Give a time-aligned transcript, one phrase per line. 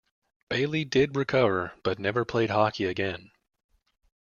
[0.49, 3.29] Bailey did recover, but never played hockey again.